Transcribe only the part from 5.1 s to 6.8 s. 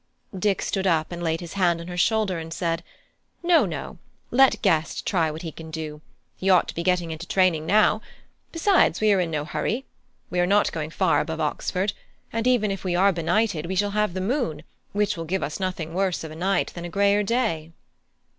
what he can do he ought to